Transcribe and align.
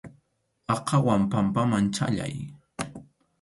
Aqhawan 0.73 1.21
pampaman 1.31 1.85
chʼallay. 1.95 2.35